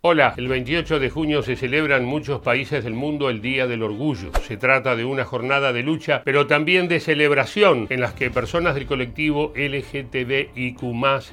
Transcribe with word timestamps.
Hola, 0.00 0.32
el 0.36 0.46
28 0.46 1.00
de 1.00 1.10
junio 1.10 1.42
se 1.42 1.56
celebra 1.56 1.96
en 1.96 2.04
muchos 2.04 2.38
países 2.40 2.84
del 2.84 2.94
mundo 2.94 3.30
el 3.30 3.40
Día 3.40 3.66
del 3.66 3.82
Orgullo. 3.82 4.30
Se 4.46 4.56
trata 4.56 4.94
de 4.94 5.04
una 5.04 5.24
jornada 5.24 5.72
de 5.72 5.82
lucha, 5.82 6.22
pero 6.24 6.46
también 6.46 6.86
de 6.86 7.00
celebración 7.00 7.88
en 7.90 8.00
las 8.00 8.12
que 8.12 8.30
personas 8.30 8.76
del 8.76 8.86
colectivo 8.86 9.52
LGTBIQ 9.56 10.82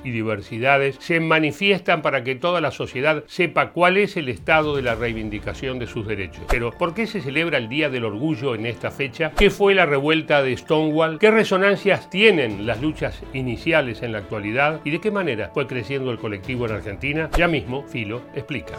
y 0.04 0.10
diversidades 0.10 0.96
se 1.00 1.20
manifiestan 1.20 2.02
para 2.02 2.24
que 2.24 2.34
toda 2.34 2.60
la 2.60 2.72
sociedad 2.72 3.24
sepa 3.28 3.70
cuál 3.70 3.98
es 3.98 4.18
el 4.18 4.30
estado 4.30 4.76
de 4.76 4.82
la 4.82 4.96
reivindicación 4.96 5.78
de 5.78 5.86
sus 5.86 6.08
derechos. 6.08 6.44
Pero, 6.50 6.72
¿por 6.72 6.96
qué 6.96 7.06
se 7.06 7.22
celebra 7.22 7.60
el 7.60 7.70
Día 7.70 7.92
del 7.92 8.06
Orgullo 8.06 8.56
en 8.56 8.66
esta 8.66 8.90
fecha? 8.90 9.32
¿Qué 9.38 9.52
fue 9.52 9.76
la 9.76 9.86
revuelta 9.86 10.42
de 10.42 10.58
Stonewall? 10.58 11.20
¿Qué 11.20 11.30
resonancias 11.30 12.10
tienen 12.10 12.66
las 12.66 12.82
luchas 12.82 13.22
iniciales 13.32 14.02
en 14.02 14.14
la 14.14 14.18
actualidad? 14.18 14.82
¿Y 14.84 14.90
de 14.90 15.02
qué 15.02 15.12
manera 15.12 15.52
fue 15.54 15.68
creciendo 15.68 16.10
el 16.10 16.18
colectivo 16.18 16.66
en 16.66 16.72
Argentina? 16.72 17.30
Ya 17.38 17.48
mismo, 17.48 17.84
Filo 17.84 18.24
explica. 18.34 18.55
explica. 18.56 18.76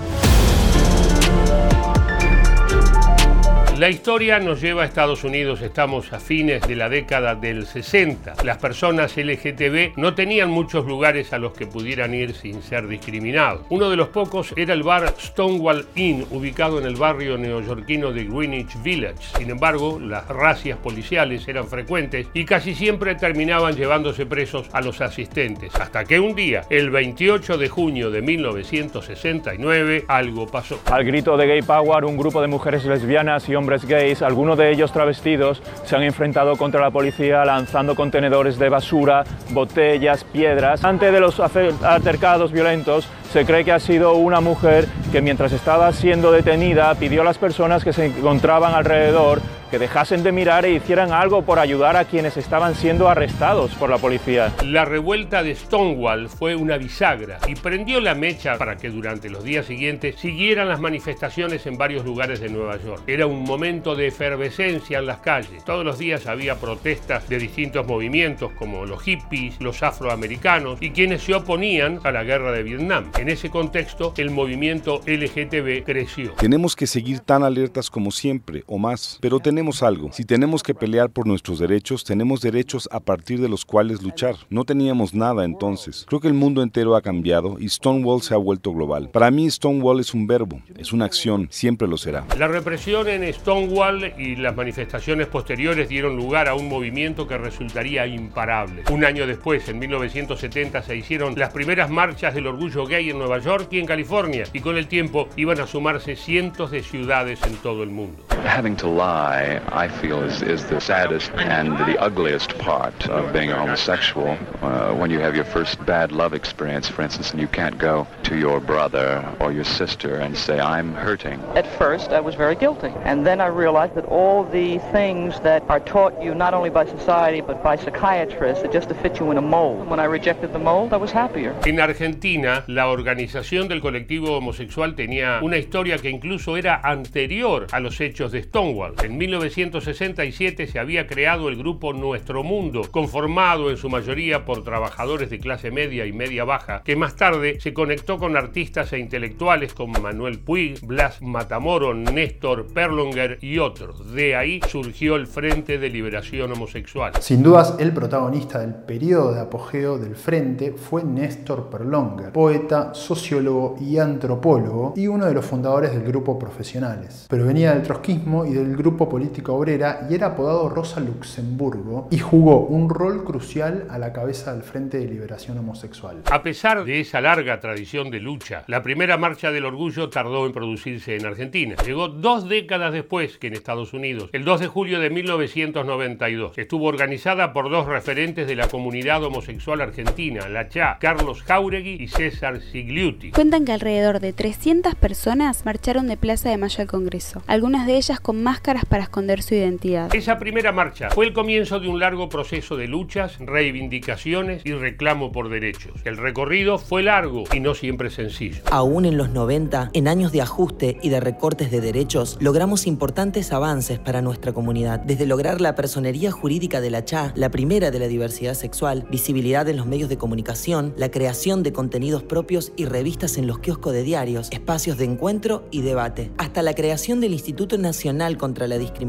La 3.79 3.91
historia 3.91 4.39
nos 4.39 4.63
lleva 4.63 4.85
a 4.85 4.87
Estados 4.87 5.23
Unidos, 5.23 5.61
estamos 5.61 6.11
a 6.15 6.19
fines 6.19 6.67
de 6.67 6.77
la 6.77 6.89
década 6.89 7.35
del 7.35 7.67
60. 7.67 8.37
Las 8.43 8.57
personas 8.57 9.15
LGTB 9.19 9.99
no 9.99 10.15
tenían 10.15 10.49
muchos 10.49 10.87
lugares 10.87 11.35
a 11.35 11.39
los 11.39 11.53
que 11.53 11.67
pudieran 11.67 12.15
ir 12.15 12.33
sin 12.33 12.63
ser 12.63 12.89
discriminados. 12.89 13.67
Uno 13.69 13.91
de 13.91 13.97
los 13.97 14.09
pocos 14.09 14.55
era 14.57 14.73
el 14.73 14.83
bar 14.83 15.13
Stonewall 15.21 15.89
Inn, 15.95 16.25
ubicado 16.31 16.79
en 16.79 16.87
el 16.87 16.97
barrio 16.97 17.37
neoyorquino 17.37 18.13
de 18.13 18.25
Greenwich 18.25 18.83
Village. 18.83 19.23
Sin 19.37 19.51
embargo, 19.51 20.01
las 20.01 20.27
racias 20.27 20.79
policiales 20.79 21.47
eran 21.47 21.69
frecuentes 21.69 22.29
y 22.33 22.47
casi 22.47 22.75
siempre 22.75 23.15
terminaban 23.15 23.77
llevándose 23.77 24.25
presos 24.25 24.71
a 24.73 24.81
los 24.81 25.03
asistentes. 25.03 25.75
Hasta 25.75 26.07
que 26.07 26.19
un 26.19 26.35
día, 26.35 26.63
el 26.71 26.89
28 26.89 27.59
de 27.59 27.69
junio 27.69 28.11
de 28.11 28.23
1969, 28.23 30.07
algo 30.09 30.47
pasó. 30.47 30.81
Al 30.91 31.05
grito 31.05 31.37
de 31.37 31.47
Gay 31.47 31.61
Power, 31.61 32.07
un 32.07 32.17
grupo 32.17 32.41
de 32.41 32.49
mujeres 32.49 32.83
lesbianas 32.87 33.47
y 33.51 33.55
hombres 33.55 33.66
hombres 33.67 33.85
gays, 33.85 34.23
algunos 34.23 34.57
de 34.57 34.71
ellos 34.71 34.93
travestidos, 34.93 35.61
se 35.85 35.97
han 35.97 36.05
enfrentado 36.05 36.55
contra 36.55 36.81
la 36.81 36.93
policía 36.93 37.45
lanzando 37.45 37.97
contenedores 37.97 38.61
de 38.61 38.69
basura, 38.69 39.25
botellas, 39.51 40.23
piedras. 40.23 40.85
Antes 40.85 41.13
de 41.13 41.19
los 41.19 41.41
altercados 41.41 42.53
violentos, 42.53 43.09
se 43.33 43.45
cree 43.45 43.65
que 43.65 43.73
ha 43.73 43.81
sido 43.81 44.15
una 44.15 44.41
mujer 44.41 44.87
que 45.11 45.21
mientras 45.21 45.51
estaba 45.51 45.93
siendo 45.93 46.31
detenida 46.31 46.95
pidió 46.95 47.23
a 47.23 47.25
las 47.25 47.39
personas 47.39 47.83
que 47.83 47.93
se 47.93 48.07
encontraban 48.07 48.73
alrededor 48.73 49.41
que 49.71 49.79
dejasen 49.79 50.23
de 50.23 50.33
mirar 50.33 50.65
e 50.65 50.73
hicieran 50.73 51.13
algo 51.13 51.43
por 51.43 51.59
ayudar 51.59 51.97
a 51.97 52.05
quienes 52.05 52.37
estaban 52.37 52.75
siendo 52.75 53.09
arrestados 53.09 53.73
por 53.75 53.91
la 53.91 53.99
policía. 53.99 54.53
La 54.65 54.85
revuelta 54.85 55.43
de 55.43 55.55
Stonewall 55.55 56.29
fue 56.29 56.55
una 56.55 56.77
bisagra 56.77 57.39
y 57.49 57.55
prendió 57.55 58.01
la 58.01 58.15
mecha 58.15 58.57
para 58.59 58.77
que 58.77 58.91
durante 58.91 59.29
los 59.29 59.45
días 59.45 59.67
siguientes 59.67 60.17
siguieran 60.17 60.69
las 60.69 60.81
manifestaciones 60.81 61.67
en 61.67 61.77
varios 61.77 62.05
lugares 62.05 62.41
de 62.41 62.49
Nueva 62.49 62.79
York. 62.79 63.03
Era 63.07 63.27
un 63.27 63.43
momento 63.43 63.95
de 63.95 64.09
efervescencia 64.09 64.99
en 64.99 65.07
las 65.07 65.19
calles. 65.19 65.65
Todos 65.65 65.85
los 65.85 65.99
días 65.99 66.27
había 66.27 66.57
protestas 66.57 67.29
de 67.29 67.39
distintos 67.39 67.87
movimientos 67.87 68.53
como 68.53 68.87
los 68.87 69.03
hippies, 69.03 69.61
los 69.61 69.83
afroamericanos 69.83 70.81
y 70.81 70.91
quienes 70.91 71.23
se 71.23 71.35
oponían 71.35 72.01
a 72.05 72.13
la 72.13 72.25
guerra 72.25 72.53
de 72.53 72.63
Vietnam. 72.63 73.11
En 73.19 73.29
ese 73.29 73.51
contexto, 73.51 74.15
el 74.17 74.31
movimiento 74.31 75.01
LGTB 75.07 75.85
creció. 75.85 76.33
Tenemos 76.33 76.77
que 76.77 76.87
seguir 76.87 77.21
tan 77.21 77.43
alertas 77.43 77.91
como 77.91 78.11
siempre 78.11 78.63
o 78.67 78.79
más, 78.79 79.19
pero 79.21 79.41
tenemos 79.41 79.56
tenemos 79.57 79.83
algo. 79.83 80.13
Si 80.13 80.27
tenemos 80.27 80.63
que 80.63 80.75
pelear 80.75 81.09
por 81.09 81.27
nuestros 81.27 81.59
derechos, 81.59 82.05
tenemos 82.05 82.43
derechos 82.43 82.91
a 82.93 83.01
partir 83.01 83.41
de 83.41 83.49
los 83.49 83.65
cuales 83.65 84.03
luchar. 84.03 84.37
No 84.51 84.65
teníamos 84.65 85.15
nada 85.15 85.47
entonces. 85.47 86.05
Creo 86.07 86.21
que 86.21 86.29
el 86.29 86.35
mundo 86.35 86.63
entero 86.63 86.95
ha 86.95 87.01
cambiado 87.01 87.57
y 87.59 87.71
Stonewall 87.71 88.21
se 88.21 88.35
ha 88.35 88.37
vuelto 88.37 88.75
global. 88.75 89.09
Para 89.09 89.31
mí 89.31 89.51
Stonewall 89.51 90.01
es 90.01 90.13
un 90.13 90.27
verbo, 90.27 90.61
es 90.77 90.93
una 90.93 91.07
acción, 91.07 91.49
siempre 91.51 91.89
lo 91.89 91.97
será. 91.97 92.27
La 92.39 92.49
represión 92.49 93.09
en 93.09 93.33
Stonewall 93.33 94.13
y 94.19 94.37
las 94.37 94.55
manifestaciones 94.55 95.27
posteriores 95.29 95.89
dieron 95.89 96.19
lugar 96.19 96.49
a 96.49 96.55
un 96.55 96.69
movimiento 96.69 97.27
que 97.27 97.39
resultaría 97.39 98.07
imparable. 98.07 98.83
Un 98.93 99.07
año 99.07 99.27
después, 99.27 99.67
en 99.71 99.79
1970, 99.79 100.83
se 100.83 100.97
hicieron 100.99 101.35
las 101.35 101.51
primeras 101.55 101.89
marchas 101.89 102.35
del 102.35 102.47
orgullo 102.47 102.85
gay 102.85 103.09
en 103.09 103.17
Nueva 103.17 103.39
York 103.39 103.69
y 103.71 103.79
en 103.79 103.87
California, 103.87 104.45
y 104.53 104.61
con 104.61 104.77
el 104.77 104.87
tiempo 104.87 105.31
iban 105.35 105.61
a 105.61 105.67
sumarse 105.67 106.15
cientos 106.15 106.71
de 106.73 106.83
ciudades 106.83 107.41
en 107.45 107.57
todo 107.57 107.83
el 107.83 107.89
mundo. 107.89 108.23
Having 108.45 108.77
to 108.77 108.89
lie 108.89 109.46
I, 109.47 109.89
feel 109.89 110.23
is, 110.23 110.43
is 110.43 110.65
the 110.67 110.81
saddest 110.81 111.31
and 111.33 111.73
the 111.87 111.99
ugliest 112.01 112.59
part 112.59 113.09
of 113.09 113.33
being 113.33 113.51
a 113.51 113.57
homosexual. 113.57 114.37
Uh, 114.61 114.95
when 114.95 115.11
you 115.11 115.21
have 115.21 115.37
your 115.37 115.45
first 115.45 115.85
bad 115.87 116.13
love 116.13 116.35
experience, 116.35 116.89
for 116.89 117.03
instance, 117.03 117.31
and 117.31 117.41
you 117.41 117.47
can't 117.47 117.79
go 117.79 118.07
to 118.25 118.37
your 118.37 118.61
brother 118.61 119.25
or 119.41 119.53
your 119.53 119.65
sister 119.65 120.17
and 120.17 120.37
say, 120.37 120.59
I'm 120.59 120.95
hurting. 120.95 121.41
At 121.55 121.67
first, 121.79 122.11
I 122.11 122.21
was 122.21 122.35
very 122.35 122.57
guilty. 122.57 122.93
And 123.05 123.27
then 123.27 123.41
I 123.41 123.47
realized 123.47 123.95
that 123.95 124.07
all 124.07 124.45
the 124.45 124.79
things 124.93 125.39
that 125.41 125.63
are 125.69 125.81
taught 125.81 126.21
you 126.23 126.35
not 126.35 126.53
only 126.55 126.71
by 126.71 126.87
society 126.87 127.41
but 127.41 127.63
by 127.63 127.77
psychiatrists 127.77 128.65
are 128.65 128.73
just 128.73 128.89
to 128.89 128.95
fit 128.95 129.21
you 129.21 129.31
in 129.31 129.39
a 129.39 129.43
mold. 129.43 129.89
When 129.89 130.01
I 130.01 130.05
rejected 130.05 130.53
the 130.53 130.59
mold, 130.59 130.93
I 130.93 130.97
was 130.97 131.13
happier. 131.13 131.55
En 131.65 131.81
Argentina, 131.81 132.65
la 132.67 132.89
organización 132.89 133.69
del 133.69 133.81
colectivo 133.81 134.37
homosexual 134.37 134.95
tenía 134.95 135.41
una 135.43 135.57
historia 135.57 135.99
que 135.99 136.11
incluso 136.11 136.57
era 136.57 136.81
anterior 136.83 137.67
a 137.73 137.81
los 137.81 138.01
hechos 138.01 138.33
de 138.33 138.43
Stonewall. 138.43 138.95
En 139.03 139.19
1967 139.37 140.67
se 140.67 140.79
había 140.79 141.07
creado 141.07 141.49
el 141.49 141.57
grupo 141.57 141.93
Nuestro 141.93 142.43
Mundo, 142.43 142.83
conformado 142.91 143.71
en 143.71 143.77
su 143.77 143.89
mayoría 143.89 144.45
por 144.45 144.65
trabajadores 144.65 145.31
de 145.31 145.39
clase 145.39 145.71
media 145.71 146.07
y 146.07 146.13
media 146.13 146.45
baja, 146.45 146.83
que 146.85 146.97
más 146.97 147.17
tarde 147.17 147.61
se 147.61 147.75
conectó 147.75 148.19
con 148.19 148.37
artistas 148.37 148.93
e 148.93 148.99
intelectuales 148.99 149.75
como 149.75 150.01
Manuel 150.01 150.39
Puig, 150.39 150.81
Blas 150.85 151.21
Matamoro, 151.21 151.95
Néstor 151.95 152.67
Perlonger 152.73 153.39
y 153.43 153.59
otros. 153.59 154.13
De 154.13 154.37
ahí 154.37 154.61
surgió 154.69 155.17
el 155.17 155.27
Frente 155.27 155.79
de 155.79 155.91
Liberación 155.91 156.53
Homosexual. 156.53 157.13
Sin 157.21 157.43
dudas, 157.43 157.77
el 157.79 157.93
protagonista 157.93 158.61
del 158.61 158.75
periodo 158.75 159.35
de 159.35 159.41
apogeo 159.41 159.99
del 159.99 160.17
Frente 160.17 160.73
fue 160.73 161.05
Néstor 161.05 161.69
Perlonger, 161.69 162.33
poeta, 162.33 162.95
sociólogo 162.95 163.77
y 163.81 163.99
antropólogo, 163.99 164.95
y 164.97 165.07
uno 165.07 165.27
de 165.27 165.35
los 165.35 165.45
fundadores 165.45 165.93
del 165.93 166.05
grupo 166.05 166.39
Profesionales. 166.39 167.27
Pero 167.29 167.47
venía 167.47 167.75
del 167.75 167.83
trotskismo 167.83 168.47
y 168.47 168.55
del 168.55 168.77
grupo 168.77 169.09
político 169.09 169.26
obrera 169.49 170.07
y 170.11 170.15
era 170.15 170.29
apodado 170.29 170.69
Rosa 170.69 171.01
Luxemburgo 171.01 172.09
y 172.11 172.19
jugó 172.19 172.61
un 172.67 172.89
rol 172.89 173.25
crucial 173.25 173.87
a 173.91 173.99
la 173.99 174.13
cabeza 174.13 174.53
del 174.53 174.63
Frente 174.63 174.99
de 174.99 175.07
Liberación 175.07 175.59
Homosexual. 175.59 176.23
A 176.31 176.43
pesar 176.43 176.85
de 176.85 177.01
esa 177.01 177.21
larga 177.21 177.61
tradición 177.61 178.11
de 178.11 178.21
lucha, 178.21 178.65
la 178.67 178.83
primera 178.83 179.17
marcha 179.17 179.51
del 179.51 179.65
orgullo 179.65 180.09
tardó 180.11 180.47
en 180.47 180.53
producirse 180.53 181.17
en 181.17 181.27
Argentina. 181.27 181.77
Llegó 181.85 182.09
dos 182.09 182.49
décadas 182.49 182.93
después 182.93 183.39
que 183.39 183.49
en 183.49 183.55
Estados 183.55 183.93
Unidos, 183.93 184.31
el 184.33 184.45
2 184.45 184.61
de 184.61 184.67
julio 184.67 185.01
de 185.01 185.11
1992. 185.11 186.59
Estuvo 186.59 186.87
organizada 186.87 187.53
por 187.53 187.71
dos 187.71 187.87
referentes 187.87 188.47
de 188.47 188.57
la 188.57 188.69
comunidad 188.69 189.23
homosexual 189.23 189.81
argentina, 189.81 190.49
la 190.49 190.69
CHA, 190.69 190.99
Carlos 191.01 191.43
Jauregui 191.43 191.97
y 192.03 192.09
César 192.09 192.61
Sigliuti. 192.61 193.31
Cuentan 193.31 193.65
que 193.65 193.73
alrededor 193.73 194.21
de 194.21 194.33
300 194.33 194.95
personas 194.95 195.65
marcharon 195.65 196.09
de 196.09 196.17
Plaza 196.17 196.51
de 196.51 196.59
Mayo 196.59 196.83
al 196.83 196.89
Congreso, 196.89 197.43
algunas 197.47 197.87
de 197.87 197.97
ellas 197.97 198.21
con 198.21 198.43
máscaras 198.43 198.85
para 198.85 199.05
esconder 199.17 199.43
su 199.43 199.55
identidad. 199.55 200.15
Esa 200.15 200.39
primera 200.39 200.73
marcha 200.73 201.09
fue 201.09 201.25
el 201.25 201.33
comienzo 201.33 201.81
de 201.81 201.89
un 201.89 201.99
largo 201.99 202.29
proceso 202.29 202.77
de 202.77 202.87
luchas, 202.87 203.39
reivindicaciones 203.41 204.61
y 204.67 204.73
reclamo 204.73 205.33
por 205.33 205.49
derechos. 205.49 205.95
El 206.05 206.19
recorrido 206.19 206.77
fue 206.77 207.03
largo 207.03 207.45
y 207.51 207.61
no 207.61 207.75
siempre 207.75 208.11
sencillo. 208.11 208.61
Aún 208.71 209.07
en 209.07 209.17
los 209.17 209.31
90, 209.31 209.89
en 209.95 210.07
años 210.07 210.33
de 210.33 210.43
ajuste 210.43 210.99
y 211.01 211.09
de 211.09 211.21
recortes 211.21 211.71
de 211.71 211.81
derechos, 211.81 212.37
logramos 212.41 212.87
importantes 212.87 213.55
avances 213.55 213.99
para 213.99 214.21
nuestra 214.21 214.53
comunidad, 214.53 215.01
desde 215.01 215.25
lograr 215.25 215.63
la 215.63 215.75
personería 215.75 216.31
jurídica 216.31 216.83
de 216.83 216.91
la 216.91 217.07
CHA, 217.07 217.33
la 217.37 217.51
primera 217.51 217.91
de 217.91 217.99
la 217.99 218.09
diversidad 218.09 218.53
sexual, 218.53 219.07
visibilidad 219.11 219.67
en 219.67 219.79
los 219.79 219.87
medios 219.87 220.11
de 220.11 220.19
comunicación, 220.19 220.93
la 220.99 221.11
creación 221.11 221.63
de 221.63 221.73
contenidos 221.73 222.23
propios 222.23 222.71
y 222.77 222.85
revistas 222.85 223.39
en 223.39 223.47
los 223.47 223.61
kioscos 223.61 223.95
de 223.95 224.03
diarios, 224.03 224.49
espacios 224.53 224.99
de 224.99 225.07
encuentro 225.07 225.65
y 225.71 225.81
debate, 225.81 226.33
hasta 226.37 226.61
la 226.61 226.75
creación 226.75 227.23
del 227.23 227.33
Instituto 227.33 227.79
Nacional 227.79 228.37
contra 228.37 228.69
la 228.69 228.77
Discriminación 228.77 229.06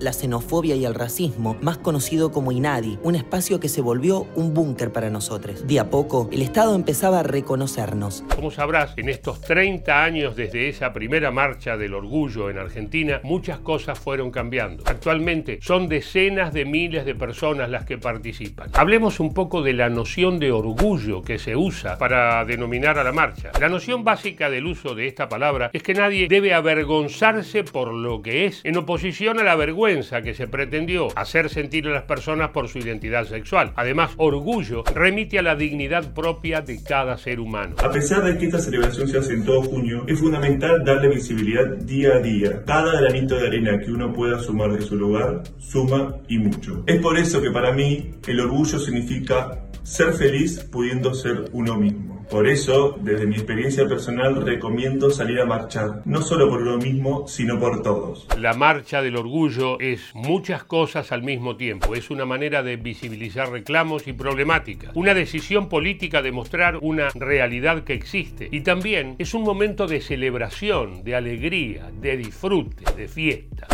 la 0.00 0.12
xenofobia 0.12 0.76
y 0.76 0.84
el 0.84 0.94
racismo, 0.94 1.56
más 1.60 1.78
conocido 1.78 2.30
como 2.30 2.52
INADI, 2.52 2.98
un 3.02 3.16
espacio 3.16 3.58
que 3.58 3.68
se 3.68 3.80
volvió 3.80 4.26
un 4.36 4.54
búnker 4.54 4.92
para 4.92 5.10
nosotros. 5.10 5.66
De 5.66 5.80
a 5.80 5.90
poco, 5.90 6.28
el 6.32 6.42
Estado 6.42 6.74
empezaba 6.74 7.20
a 7.20 7.22
reconocernos. 7.24 8.22
Como 8.34 8.50
sabrás, 8.50 8.94
en 8.96 9.08
estos 9.08 9.40
30 9.40 10.04
años 10.04 10.36
desde 10.36 10.68
esa 10.68 10.92
primera 10.92 11.30
marcha 11.30 11.76
del 11.76 11.94
orgullo 11.94 12.48
en 12.48 12.58
Argentina, 12.58 13.20
muchas 13.24 13.58
cosas 13.58 13.98
fueron 13.98 14.30
cambiando. 14.30 14.84
Actualmente 14.86 15.58
son 15.60 15.88
decenas 15.88 16.52
de 16.52 16.64
miles 16.64 17.04
de 17.04 17.14
personas 17.14 17.68
las 17.68 17.84
que 17.84 17.98
participan. 17.98 18.70
Hablemos 18.74 19.18
un 19.18 19.34
poco 19.34 19.62
de 19.62 19.72
la 19.72 19.88
noción 19.88 20.38
de 20.38 20.52
orgullo 20.52 21.22
que 21.22 21.38
se 21.38 21.56
usa 21.56 21.98
para 21.98 22.44
denominar 22.44 22.98
a 22.98 23.04
la 23.04 23.12
marcha. 23.12 23.50
La 23.60 23.68
noción 23.68 24.04
básica 24.04 24.48
del 24.48 24.66
uso 24.66 24.94
de 24.94 25.08
esta 25.08 25.28
palabra 25.28 25.70
es 25.72 25.82
que 25.82 25.94
nadie 25.94 26.28
debe 26.28 26.54
avergonzarse 26.54 27.64
por 27.64 27.92
lo 27.92 28.22
que 28.22 28.46
es 28.46 28.60
en 28.64 28.76
oposición 28.76 29.23
a 29.32 29.44
la 29.44 29.56
vergüenza 29.56 30.22
que 30.22 30.34
se 30.34 30.46
pretendió 30.46 31.08
hacer 31.16 31.48
sentir 31.48 31.88
a 31.88 31.92
las 31.92 32.02
personas 32.02 32.50
por 32.50 32.68
su 32.68 32.78
identidad 32.78 33.24
sexual. 33.24 33.72
Además, 33.74 34.12
orgullo 34.18 34.84
remite 34.94 35.38
a 35.38 35.42
la 35.42 35.56
dignidad 35.56 36.12
propia 36.12 36.60
de 36.60 36.82
cada 36.82 37.16
ser 37.16 37.40
humano. 37.40 37.76
A 37.78 37.90
pesar 37.90 38.22
de 38.22 38.36
que 38.36 38.46
esta 38.46 38.58
celebración 38.58 39.08
se 39.08 39.18
hace 39.18 39.32
en 39.32 39.44
todo 39.44 39.62
junio, 39.62 40.04
es 40.06 40.20
fundamental 40.20 40.84
darle 40.84 41.08
visibilidad 41.08 41.66
día 41.78 42.16
a 42.16 42.20
día. 42.20 42.62
Cada 42.66 43.00
granito 43.00 43.36
de 43.36 43.46
arena 43.46 43.80
que 43.80 43.90
uno 43.90 44.12
pueda 44.12 44.38
sumar 44.38 44.72
de 44.72 44.82
su 44.82 44.96
lugar, 44.96 45.42
suma 45.58 46.16
y 46.28 46.38
mucho. 46.38 46.84
Es 46.86 47.00
por 47.00 47.18
eso 47.18 47.40
que 47.40 47.50
para 47.50 47.72
mí 47.72 48.14
el 48.26 48.40
orgullo 48.40 48.78
significa 48.78 49.64
ser 49.82 50.12
feliz 50.12 50.60
pudiendo 50.70 51.14
ser 51.14 51.44
uno 51.52 51.76
mismo. 51.76 52.13
Por 52.30 52.48
eso, 52.48 52.96
desde 53.00 53.26
mi 53.26 53.34
experiencia 53.34 53.86
personal, 53.86 54.44
recomiendo 54.44 55.10
salir 55.10 55.40
a 55.40 55.46
marchar, 55.46 56.02
no 56.04 56.22
solo 56.22 56.48
por 56.48 56.62
uno 56.62 56.78
mismo, 56.78 57.28
sino 57.28 57.58
por 57.58 57.82
todos. 57.82 58.26
La 58.38 58.54
marcha 58.54 59.02
del 59.02 59.16
orgullo 59.16 59.78
es 59.80 60.14
muchas 60.14 60.64
cosas 60.64 61.12
al 61.12 61.22
mismo 61.22 61.56
tiempo. 61.56 61.94
Es 61.94 62.10
una 62.10 62.24
manera 62.24 62.62
de 62.62 62.76
visibilizar 62.76 63.50
reclamos 63.50 64.06
y 64.06 64.12
problemáticas, 64.12 64.90
una 64.94 65.14
decisión 65.14 65.68
política 65.68 66.22
de 66.22 66.32
mostrar 66.32 66.78
una 66.80 67.08
realidad 67.10 67.84
que 67.84 67.94
existe 67.94 68.48
y 68.50 68.60
también 68.60 69.16
es 69.18 69.34
un 69.34 69.42
momento 69.42 69.86
de 69.86 70.00
celebración, 70.00 71.04
de 71.04 71.14
alegría, 71.14 71.90
de 72.00 72.16
disfrute, 72.16 72.84
de 72.96 73.08
fiesta. 73.08 73.68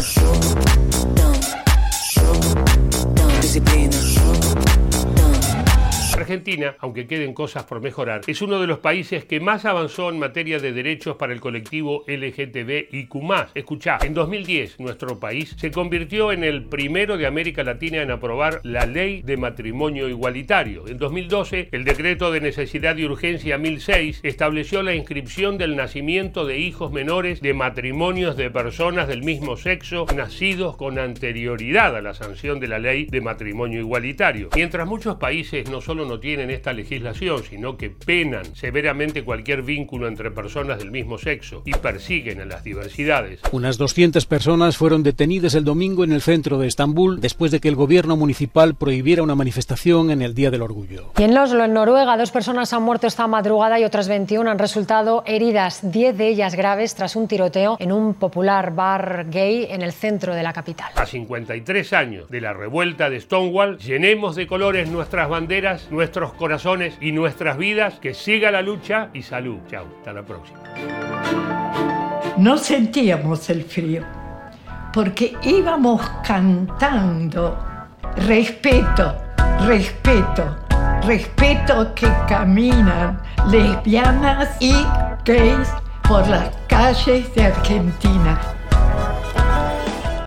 Argentina, 6.20 6.76
aunque 6.78 7.06
queden 7.06 7.34
cosas 7.34 7.64
por 7.64 7.80
mejorar, 7.80 8.20
es 8.26 8.42
uno 8.42 8.60
de 8.60 8.66
los 8.66 8.78
países 8.78 9.24
que 9.24 9.40
más 9.40 9.64
avanzó 9.64 10.10
en 10.10 10.18
materia 10.18 10.58
de 10.58 10.72
derechos 10.72 11.16
para 11.16 11.32
el 11.32 11.40
colectivo 11.40 12.04
LGTBIQ+. 12.06 13.14
Escuchá, 13.54 13.98
en 14.02 14.14
2010 14.14 14.80
nuestro 14.80 15.18
país 15.18 15.56
se 15.58 15.70
convirtió 15.70 16.32
en 16.32 16.44
el 16.44 16.64
primero 16.64 17.16
de 17.16 17.26
América 17.26 17.64
Latina 17.64 18.02
en 18.02 18.10
aprobar 18.10 18.60
la 18.64 18.86
ley 18.86 19.22
de 19.22 19.36
matrimonio 19.36 20.08
igualitario. 20.08 20.86
En 20.88 20.98
2012, 20.98 21.68
el 21.72 21.84
decreto 21.84 22.30
de 22.30 22.40
necesidad 22.40 22.96
y 22.96 23.04
urgencia 23.04 23.58
1006 23.58 24.20
estableció 24.22 24.82
la 24.82 24.94
inscripción 24.94 25.58
del 25.58 25.76
nacimiento 25.76 26.46
de 26.46 26.58
hijos 26.58 26.92
menores 26.92 27.40
de 27.40 27.54
matrimonios 27.54 28.36
de 28.36 28.50
personas 28.50 29.08
del 29.08 29.22
mismo 29.22 29.56
sexo 29.56 30.06
nacidos 30.14 30.76
con 30.76 30.98
anterioridad 30.98 31.96
a 31.96 32.02
la 32.02 32.14
sanción 32.14 32.60
de 32.60 32.68
la 32.68 32.78
ley 32.78 33.06
de 33.06 33.20
matrimonio 33.20 33.80
igualitario. 33.80 34.50
Mientras 34.54 34.86
muchos 34.86 35.16
países 35.16 35.70
no 35.70 35.80
solo 35.80 36.04
no 36.10 36.18
tienen 36.18 36.50
esta 36.50 36.72
legislación, 36.72 37.44
sino 37.48 37.76
que 37.76 37.88
penan 37.88 38.56
severamente 38.56 39.22
cualquier 39.22 39.62
vínculo 39.62 40.08
entre 40.08 40.32
personas 40.32 40.80
del 40.80 40.90
mismo 40.90 41.18
sexo 41.18 41.62
y 41.64 41.70
persiguen 41.72 42.40
a 42.40 42.46
las 42.46 42.64
diversidades. 42.64 43.38
Unas 43.52 43.78
200 43.78 44.26
personas 44.26 44.76
fueron 44.76 45.04
detenidas 45.04 45.54
el 45.54 45.64
domingo 45.64 46.02
en 46.02 46.10
el 46.10 46.20
centro 46.20 46.58
de 46.58 46.66
Estambul 46.66 47.20
después 47.20 47.52
de 47.52 47.60
que 47.60 47.68
el 47.68 47.76
gobierno 47.76 48.16
municipal 48.16 48.74
prohibiera 48.74 49.22
una 49.22 49.36
manifestación 49.36 50.10
en 50.10 50.20
el 50.20 50.34
Día 50.34 50.50
del 50.50 50.62
Orgullo. 50.62 51.12
Y 51.16 51.22
en 51.22 51.38
Oslo, 51.38 51.64
en 51.64 51.74
Noruega, 51.74 52.16
dos 52.16 52.32
personas 52.32 52.72
han 52.72 52.82
muerto 52.82 53.06
esta 53.06 53.28
madrugada 53.28 53.78
y 53.78 53.84
otras 53.84 54.08
21 54.08 54.50
han 54.50 54.58
resultado 54.58 55.22
heridas, 55.26 55.92
10 55.92 56.18
de 56.18 56.26
ellas 56.26 56.56
graves 56.56 56.96
tras 56.96 57.14
un 57.14 57.28
tiroteo 57.28 57.76
en 57.78 57.92
un 57.92 58.14
popular 58.14 58.74
bar 58.74 59.26
gay 59.30 59.68
en 59.70 59.82
el 59.82 59.92
centro 59.92 60.34
de 60.34 60.42
la 60.42 60.52
capital. 60.52 60.90
A 60.96 61.06
53 61.06 61.92
años 61.92 62.28
de 62.28 62.40
la 62.40 62.52
revuelta 62.52 63.08
de 63.08 63.20
Stonewall, 63.20 63.78
llenemos 63.78 64.34
de 64.34 64.48
colores 64.48 64.90
nuestras 64.90 65.28
banderas, 65.28 65.86
nuestros 66.00 66.32
corazones 66.32 66.96
y 66.98 67.12
nuestras 67.12 67.58
vidas. 67.58 68.00
Que 68.00 68.14
siga 68.14 68.50
la 68.50 68.62
lucha 68.62 69.10
y 69.12 69.20
salud. 69.20 69.58
Chao, 69.68 69.84
hasta 69.98 70.14
la 70.14 70.22
próxima. 70.22 70.60
No 72.38 72.56
sentíamos 72.56 73.50
el 73.50 73.64
frío 73.64 74.02
porque 74.94 75.36
íbamos 75.42 76.00
cantando 76.26 77.58
respeto, 78.16 79.14
respeto, 79.66 80.56
respeto 81.06 81.94
que 81.94 82.08
caminan 82.26 83.20
lesbianas 83.50 84.56
y 84.58 84.72
gays 85.26 85.68
por 86.08 86.26
las 86.28 86.48
calles 86.66 87.32
de 87.34 87.44
Argentina. 87.44 88.40